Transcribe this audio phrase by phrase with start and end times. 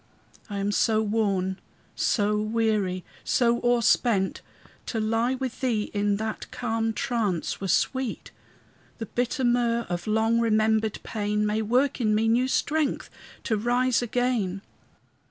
[0.49, 1.59] I am so worn,
[1.95, 4.41] so weary, so o'erspent,
[4.87, 8.31] To lie with thee in that calm trance were sweet;
[8.97, 13.11] The bitter myrrh of long remembered pain May work in me new strength
[13.43, 14.63] to rise again.